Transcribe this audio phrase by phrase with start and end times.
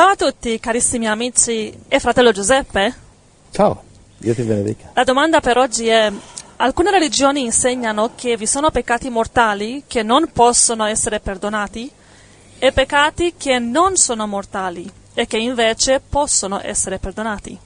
[0.00, 2.94] Ciao a tutti, carissimi amici e fratello Giuseppe.
[3.50, 3.82] Ciao,
[4.16, 4.92] Dio ti benedica.
[4.94, 6.10] La domanda per oggi è:
[6.56, 11.90] alcune religioni insegnano che vi sono peccati mortali che non possono essere perdonati
[12.58, 17.58] e peccati che non sono mortali e che invece possono essere perdonati.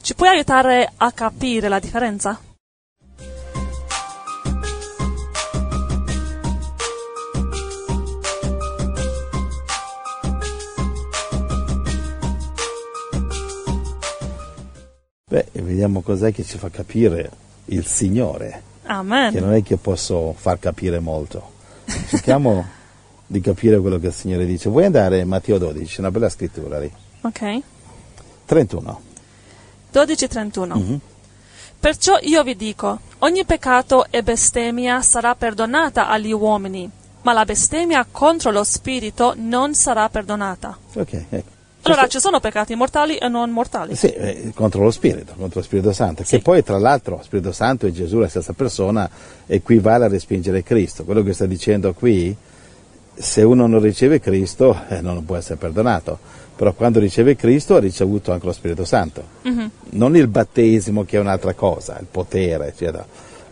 [0.00, 2.38] Ci puoi aiutare a capire la differenza?
[15.32, 17.30] Beh, vediamo cos'è che ci fa capire
[17.66, 19.32] il Signore, Amen.
[19.32, 21.52] che non è che posso far capire molto.
[22.10, 22.62] Cerchiamo
[23.26, 24.68] di capire quello che il Signore dice.
[24.68, 26.92] Vuoi andare a Matteo 12, una bella scrittura lì.
[27.22, 27.60] Ok.
[28.44, 29.00] 31.
[29.94, 31.00] 12.31 Mhm.
[31.80, 36.88] Perciò io vi dico, ogni peccato e bestemmia sarà perdonata agli uomini,
[37.22, 40.76] ma la bestemmia contro lo spirito non sarà perdonata.
[40.92, 41.51] Ok, ecco.
[41.84, 43.96] Allora ci sono peccati mortali e non mortali.
[43.96, 46.36] Sì, eh, contro lo Spirito, contro lo Spirito Santo, Sì.
[46.36, 49.08] che poi tra l'altro Spirito Santo e Gesù la stessa persona
[49.46, 51.04] equivale a respingere Cristo.
[51.04, 52.34] Quello che sta dicendo qui,
[53.14, 56.18] se uno non riceve Cristo eh, non può essere perdonato,
[56.54, 59.24] però quando riceve Cristo ha ricevuto anche lo Spirito Santo.
[59.42, 59.70] Mhm.
[59.90, 63.04] Non il battesimo che è un'altra cosa, il potere, eccetera.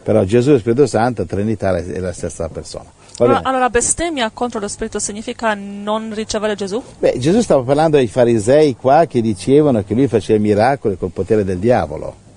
[0.02, 2.90] Però Gesù e Spirito Santo, Trinità, è la stessa persona.
[3.24, 6.82] Allora, allora, bestemmia contro lo spirito significa non ricevere Gesù?
[6.98, 11.44] Beh, Gesù stava parlando ai farisei qua che dicevano che lui faceva miracoli col potere
[11.44, 12.28] del diavolo.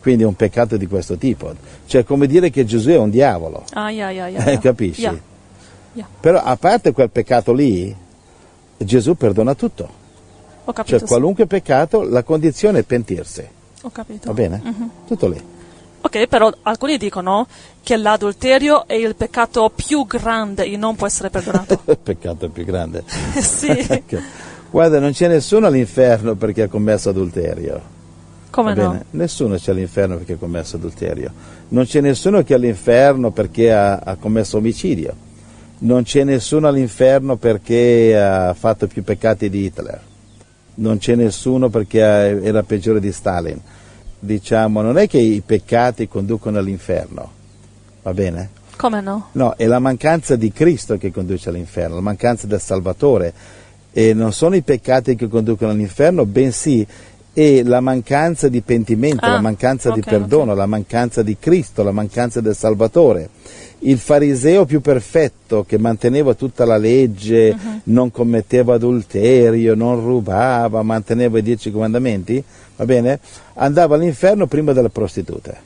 [0.00, 1.52] Quindi è un peccato di questo tipo.
[1.86, 3.64] Cioè, come dire che Gesù è un diavolo.
[3.72, 4.60] Ah, yeah, yeah, yeah, Eh, yeah.
[4.60, 5.00] capisci?
[5.00, 5.18] Yeah,
[5.94, 6.06] yeah.
[6.20, 7.94] Però a parte quel peccato lì,
[8.76, 9.88] Gesù perdona tutto.
[10.64, 10.98] Ho capito.
[10.98, 13.44] Cioè, qualunque peccato, la condizione è pentirsi.
[13.82, 14.28] Ho capito.
[14.28, 14.60] Va bene?
[14.62, 14.90] Mhm.
[15.06, 15.54] Tutto lì.
[16.06, 17.48] Ok, però alcuni dicono
[17.82, 21.82] che l'adulterio è il peccato più grande e non può essere perdonato.
[21.90, 23.02] il peccato più grande.
[23.42, 24.04] sì.
[24.70, 27.82] Guarda, non c'è nessuno all'inferno perché ha commesso adulterio.
[28.50, 28.90] come Va no?
[28.90, 29.04] bene?
[29.10, 31.32] Nessuno c'è all'inferno perché ha commesso adulterio.
[31.70, 35.12] Non c'è nessuno che è all'inferno perché ha, ha commesso omicidio.
[35.78, 40.00] Non c'è nessuno all'inferno perché ha fatto più peccati di Hitler.
[40.76, 43.60] Non c'è nessuno perché era peggiore di Stalin.
[44.18, 47.32] Diciamo, non è che i peccati conducono all'inferno.
[48.02, 48.50] Va bene?
[48.76, 49.28] Come no?
[49.32, 53.32] No, è la mancanza di Cristo che conduce all'inferno, la mancanza del Salvatore.
[53.90, 56.86] E non sono i peccati che conducono all'inferno, bensì
[57.36, 60.56] è la mancanza di pentimento, Ah, la mancanza di ok, perdono, ok.
[60.56, 63.28] la mancanza di Cristo, la mancanza del Salvatore.
[63.80, 67.80] Il fariseo più perfetto che manteneva tutta la legge, Mhm.
[67.84, 72.42] non commetteva adulterio, non rubava, manteneva i dieci comandamenti,
[72.76, 73.20] va bene?
[73.56, 75.56] Andava all'inferno prima delle prostitute.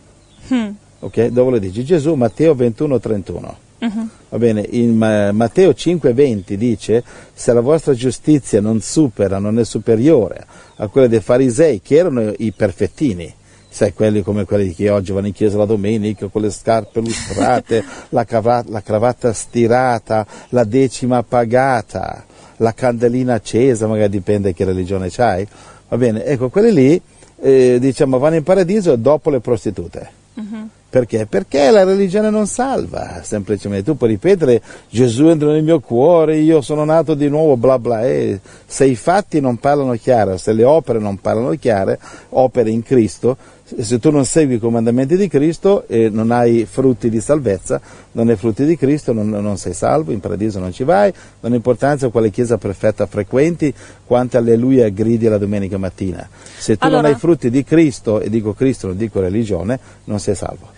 [0.52, 0.70] Hmm.
[0.98, 1.26] Ok?
[1.26, 2.14] Dove lo dice Gesù?
[2.14, 3.56] Matteo 21, 31.
[3.80, 4.10] Mhm.
[4.28, 7.02] Va bene, in Ma- Matteo 5:20 dice
[7.32, 10.44] se la vostra giustizia non supera, non è superiore
[10.76, 13.32] a quella dei farisei che erano i perfettini,
[13.68, 17.82] sai quelli come quelli che oggi vanno in chiesa la domenica con le scarpe lustrate,
[18.10, 22.24] la, cava- la cravatta stirata, la decima pagata,
[22.58, 25.46] la candelina accesa, magari dipende che religione c'hai,
[25.88, 27.02] va bene, ecco quelli lì
[27.42, 30.10] eh, diciamo vanno in paradiso dopo le prostitute.
[30.34, 30.68] Mhm.
[30.90, 31.26] Perché?
[31.26, 33.84] Perché la religione non salva, semplicemente.
[33.84, 38.04] Tu puoi ripetere Gesù entra nel mio cuore, io sono nato di nuovo, bla bla.
[38.04, 41.96] E se i fatti non parlano chiaro, se le opere non parlano chiare,
[42.30, 43.36] opere in Cristo,
[43.78, 47.80] se tu non segui i comandamenti di Cristo e non hai frutti di salvezza,
[48.12, 51.52] non hai frutti di Cristo, non, non sei salvo, in paradiso non ci vai, non
[51.52, 53.72] ha importanza quale chiesa perfetta frequenti,
[54.04, 56.28] quante alleluia gridi la domenica mattina.
[56.58, 60.18] Se tu Allora- non hai frutti di Cristo, e dico Cristo, non dico religione, non
[60.18, 60.68] sei salvo.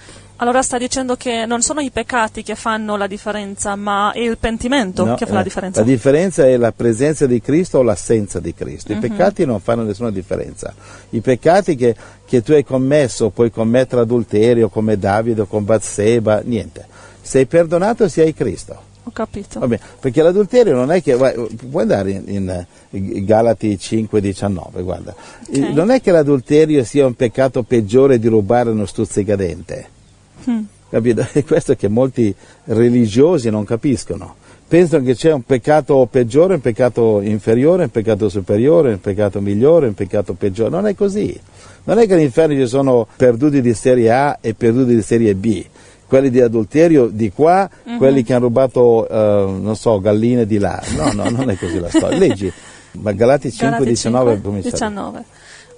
[0.42, 4.38] Allora sta dicendo che non sono i peccati che fanno la differenza, ma è il
[4.38, 5.78] pentimento No, che fa la eh, differenza.
[5.78, 8.90] La differenza è la presenza di Cristo o l'assenza di Cristo.
[8.90, 9.00] I Mhm.
[9.02, 10.74] peccati non fanno nessuna differenza.
[11.10, 11.94] I peccati che,
[12.26, 16.86] che tu hai commesso, puoi commettere adulterio come Davide o con Batseba, niente.
[17.20, 18.82] Sei perdonato se hai Cristo.
[19.04, 19.60] Ho capito.
[19.60, 21.14] Va bene, perché l'adulterio non è che.
[21.14, 21.34] vai,
[21.70, 25.14] Puoi andare in, in, Galati 5,19, guarda.
[25.48, 25.56] Ok.
[25.72, 30.00] Non è che l'adulterio sia un peccato peggiore di rubare uno stuzzicadente.
[30.48, 30.62] Hmm.
[30.90, 31.26] Capito?
[31.32, 32.34] È questo che molti
[32.64, 34.36] religiosi non capiscono.
[34.66, 39.86] Pensano che c'è un peccato peggiore, un peccato inferiore, un peccato superiore, un peccato migliore,
[39.86, 40.70] un peccato peggiore.
[40.70, 41.38] Non è così.
[41.84, 45.62] Non è che all'inferno ci sono perduti di serie A e perduti di serie B.
[46.06, 47.96] Quelli di adulterio di qua, Mhm.
[47.98, 49.14] quelli che hanno rubato, eh,
[49.60, 50.82] non so, galline di là.
[50.96, 52.16] No, no, non è così la storia.
[52.18, 52.50] Leggi,
[52.92, 54.70] ma Galati 5, Galati 19 5, come sta?
[54.70, 55.24] 19.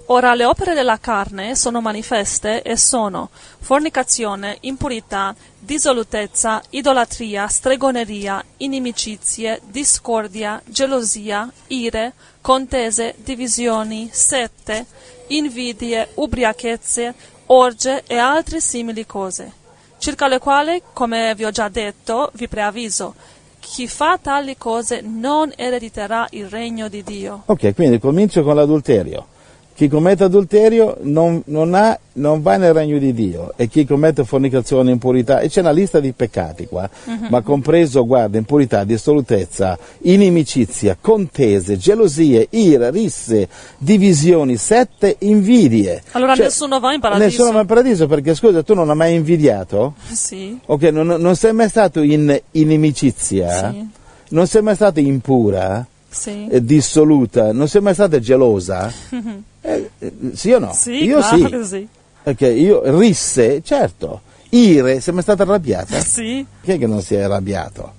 [0.07, 9.61] Ora le opere della carne sono manifeste e sono fornicazione, impurità, dissolutezza, idolatria, stregoneria, inimicizie,
[9.65, 14.85] discordia, gelosia, ire, contese, divisioni, sette,
[15.29, 17.15] invidie, ubriachezze,
[17.47, 19.51] orge e altre simili cose,
[19.97, 23.15] circa le quali, come vi ho già detto, vi preavviso,
[23.59, 27.41] chi fa tali cose non erediterà il regno di Dio.
[27.47, 29.33] Ok, quindi comincio con l'adulterio.
[29.75, 34.23] Chi commette adulterio non, non, ha, non, va nel regno di Dio e chi commette
[34.23, 37.27] fornicazione, impurità, e c'è una lista di peccati qua, uh-huh.
[37.29, 46.01] ma compreso, guarda, impurità, dissolutezza, inimicizia, contese, gelosie, ira, risse, divisioni, sette invidie.
[46.11, 47.25] Allora cioè, nessuno va in paradiso?
[47.25, 49.95] Nessuno va in paradiso perché scusa, tu non hai mai invidiato?
[50.09, 50.57] Sì.
[50.67, 53.71] Ok, non, non sei mai stato in inimicizia?
[53.71, 53.89] Sì.
[54.29, 55.85] Non sei mai stato impura?
[56.15, 56.47] Sì.
[56.61, 57.51] Dissoluta?
[57.51, 58.91] Non sei mai stata gelosa?
[59.67, 59.89] Eh,
[60.35, 60.71] sì o no?
[60.73, 61.67] Sì, io claro sì.
[61.67, 61.87] sì.
[62.21, 64.21] Perché io risse, certo.
[64.49, 65.97] Ire, sei mai stata arrabbiata?
[66.05, 66.45] Sì.
[66.61, 67.91] Chi è che non si è arrabbiato?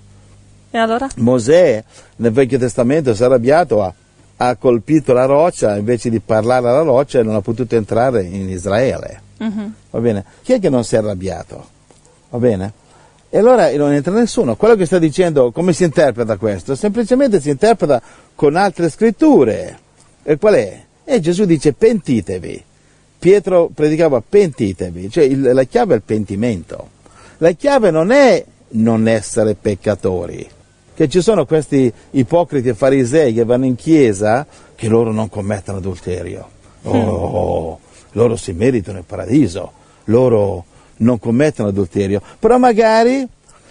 [0.71, 1.09] E allora?
[1.17, 1.83] Mosè
[2.17, 3.93] nel Vecchio Testamento si è arrabbiato, ha,
[4.37, 8.49] ha colpito la roccia invece di parlare alla roccia e non ha potuto entrare in
[8.49, 9.21] Israele.
[9.39, 9.75] Mhm.
[9.91, 10.25] Va bene?
[10.43, 11.67] Chi è che non si è arrabbiato?
[12.31, 12.73] Va bene?
[13.37, 14.57] E allora non entra nessuno.
[14.57, 16.75] Quello che sta dicendo, come si interpreta questo?
[16.75, 18.01] Semplicemente si interpreta
[18.35, 19.79] con altre scritture.
[20.23, 20.83] E qual è?
[21.05, 22.65] E Gesù dice pentitevi.
[23.19, 26.89] Pietro predicava pentitevi, cioè il- la chiave è il pentimento.
[27.37, 30.49] La chiave non è non essere peccatori.
[30.95, 35.77] Che ci sono questi ipocriti e farisei che vanno in chiesa che loro non commettono
[35.77, 36.49] adulterio.
[36.85, 37.81] Oh,
[38.13, 39.73] loro si meritano il paradiso,
[40.05, 40.65] loro
[40.99, 43.27] non commettono adulterio, però magari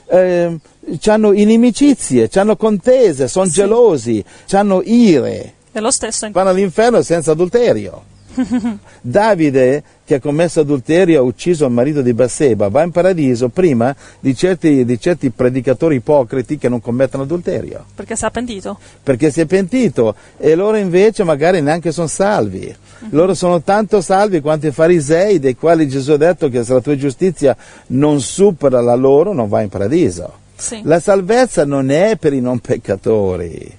[0.08, 0.58] eh,
[1.06, 3.52] hanno inimicizie, hanno contese, sono Sì.
[3.52, 6.30] gelosi, hanno ire, È lo stesso.
[6.32, 8.14] vanno all'inferno senza adulterio.
[9.02, 13.96] Davide, che ha commesso adulterio, ha ucciso il marito di Basseba, va in paradiso prima
[14.20, 18.78] di certi, di certi predicatori ipocriti che non commettono adulterio Perché si è pentito.
[19.02, 22.74] perché si è pentito e loro invece magari neanche sono salvi.
[23.10, 26.82] Loro sono tanto salvi quanto i farisei dei quali Gesù ha detto che se la
[26.82, 27.56] tua giustizia
[27.88, 30.44] non supera la loro non vai in paradiso.
[30.56, 30.82] Sì.
[30.84, 33.70] La salvezza non è per i non peccatori,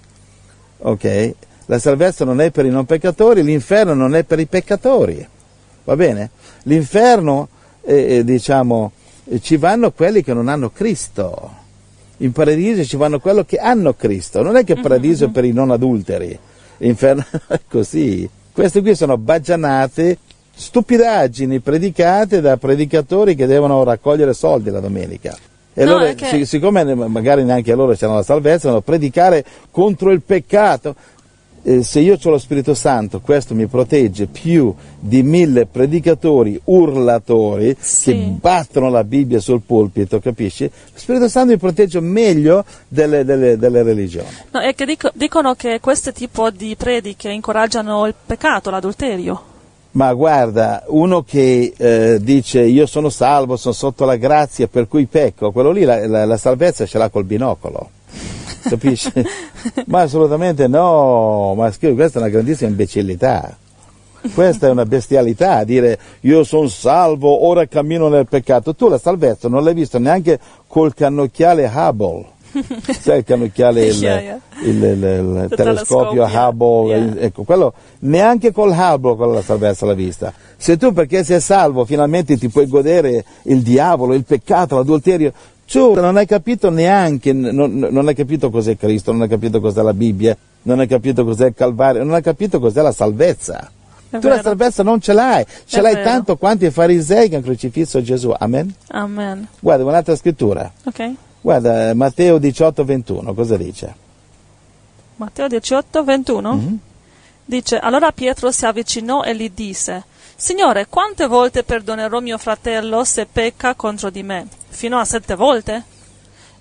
[0.78, 1.34] ok?
[1.66, 5.26] La salvezza non è per i non peccatori, l'inferno non è per i peccatori,
[5.84, 6.30] va bene?
[6.64, 7.48] L'inferno,
[7.82, 8.92] eh, eh, diciamo,
[9.24, 11.64] eh, ci vanno quelli che non hanno Cristo.
[12.18, 14.42] In paradiso ci vanno quelli che hanno Cristo.
[14.42, 16.38] Non è che il paradiso è per i non adulteri,
[16.78, 18.28] l'inferno è così.
[18.52, 20.18] Queste qui sono baggianate,
[20.54, 25.36] stupidaggini predicate da predicatori che devono raccogliere soldi la domenica.
[25.74, 30.10] E No, allora, che- sic- siccome magari neanche loro hanno la salvezza, devono predicare contro
[30.10, 30.94] il peccato.
[31.68, 37.76] Eh, se io ho lo Spirito Santo, questo mi protegge più di mille predicatori urlatori
[37.80, 38.12] Sì.
[38.12, 40.62] che battono la Bibbia sul pulpito, capisci?
[40.64, 44.28] Lo Spirito Santo mi protegge meglio delle, delle- delle religioni.
[44.52, 49.42] No, è che dico- dicono che questo tipo di prediche incoraggiano il peccato, l'adulterio.
[49.92, 55.06] Ma guarda, uno che eh, dice io sono salvo, sono sotto la grazia per cui
[55.06, 57.90] pecco, quello lì la, la- la salvezza ce l'ha col binocolo.
[58.68, 59.12] Capisci?
[59.86, 63.56] ma assolutamente no, ma questa è una grandissima imbecillità.
[64.34, 68.74] Questa è una bestialità, dire io sono salvo, ora cammino nel peccato.
[68.74, 72.26] Tu la salvezza non l'hai vista neanche col cannocchiale Hubble.
[73.00, 74.40] Sai il cannocchiale, il, Yeah, yeah.
[74.64, 76.24] il- il- il telescopio.
[76.24, 77.14] Hubble, Yeah.
[77.26, 80.32] ecco, quello neanche col Hubble con la salvezza l'ha vista.
[80.56, 85.32] Se tu perché sei salvo finalmente ti puoi godere il diavolo, il peccato, l'adulterio,
[85.66, 89.82] tu non hai capito neanche, non, non hai capito cos'è Cristo, non hai capito cos'è
[89.82, 93.70] la Bibbia, non hai capito cos'è il Calvario, non hai capito cos'è la salvezza.
[94.08, 94.42] È tu la vero.
[94.48, 96.08] salvezza non ce l'hai, ce È l'hai vero.
[96.08, 98.32] tanto quanti i farisei che hanno crocifisso Gesù.
[98.38, 98.72] Amen?
[98.88, 99.48] Amen.
[99.58, 100.70] Guarda, un'altra scrittura.
[100.84, 101.10] Ok?
[101.40, 103.94] Guarda, Matteo 18, 21, cosa dice?
[105.16, 106.52] Matteo 18, 21.
[106.54, 106.78] Mhm.
[107.48, 110.02] Dice, allora Pietro si avvicinò e gli disse,
[110.34, 114.48] Signore, quante volte perdonerò mio fratello se pecca contro di me?
[114.68, 115.84] Fino a sette volte?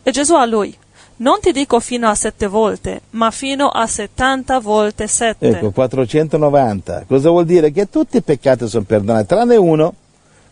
[0.03, 0.77] E Gesù a lui,
[1.17, 5.47] non ti dico fino a sette volte, ma fino a settanta volte sette.
[5.47, 7.05] Ecco, 490.
[7.07, 7.71] Cosa vuol dire?
[7.71, 9.91] Che tutti i peccati sono perdonati, tranne uno,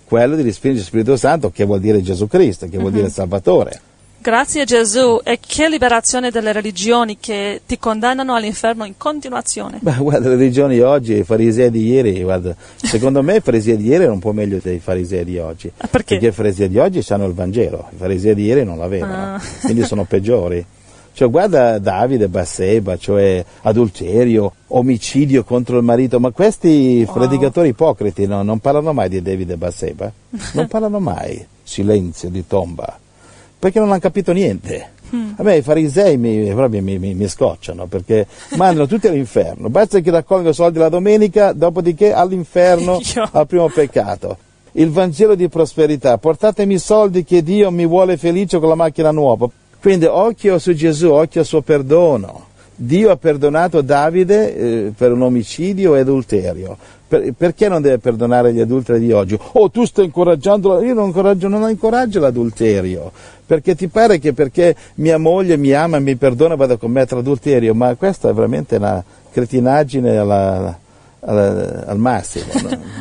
[0.06, 3.92] quello di respingere lo Spirito Santo, che vuol dire Gesù Cristo, che vuol dire Salvatore.
[4.24, 9.80] Grazie Gesù e che liberazione delle religioni che ti condannano all'inferno in continuazione.
[9.82, 13.84] Ma guarda, le religioni oggi, i farisei di ieri, guarda, secondo me i farisei di
[13.88, 15.70] ieri erano un po' meglio dei farisei di oggi.
[15.76, 16.14] Ah, perché?
[16.16, 19.42] Perché i farisei di oggi hanno il Vangelo, i farisei di ieri non l'avevano, Ah.
[19.62, 20.66] quindi sono peggiori.
[21.16, 27.14] Cioè, guarda Davide, Basseba, cioè adulterio, omicidio contro il marito, ma questi Wow.
[27.14, 30.10] predicatori ipocriti no, non parlano mai di Davide e Basseba?
[30.54, 32.98] Non parlano mai, silenzio di tomba,
[33.64, 34.90] perché non hanno capito niente.
[35.38, 38.28] A me i farisei mi, proprio mi, mi, mi scocciano perché
[38.58, 39.70] mandano tutti all'inferno.
[39.70, 43.00] Basta che raccolgo soldi la domenica, dopodiché all'inferno
[43.32, 44.36] al primo peccato.
[44.74, 49.48] Il Vangelo di prosperità, portatemi soldi che Dio mi vuole felice con la macchina nuova.
[49.80, 52.48] Quindi occhio su Gesù, occhio al suo perdono.
[52.76, 56.76] Dio ha perdonato Davide eh, per un omicidio e adulterio.
[57.14, 59.38] Per- perché non deve perdonare gli adulteri di oggi?
[59.52, 61.12] Oh, tu stai incoraggiando, io non
[61.48, 63.12] non incoraggio l'adulterio.
[63.46, 67.20] Perché ti pare che perché mia moglie mi ama e mi perdona vado a commettere
[67.20, 70.80] adulterio, ma questa è veramente una cretinaggine alla-
[71.26, 72.46] alla- al massimo.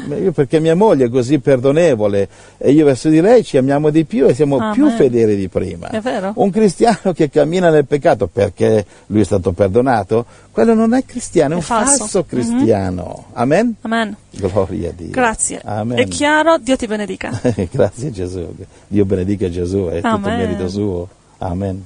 [0.09, 0.17] no?
[0.17, 4.05] Io perché mia moglie è così perdonevole e io verso di lei ci amiamo di
[4.05, 4.73] più e siamo Amen.
[4.73, 5.89] più fedeli di prima.
[6.35, 11.51] Un cristiano che cammina nel peccato perché lui è stato perdonato, quello non è cristiano,
[11.55, 11.97] è È un falso.
[11.99, 13.27] falso cristiano.
[13.33, 13.75] Amen?
[13.83, 14.17] Amen.
[14.31, 15.11] Gloria a Dio.
[15.11, 15.61] Grazie.
[15.65, 15.99] Amen.
[15.99, 17.41] È chiaro, Dio ti benedica.
[17.71, 18.55] Grazie Gesù.
[18.87, 20.37] Dio benedica Gesù, è tutto Amen.
[20.39, 21.09] merito suo.
[21.39, 21.85] Amen.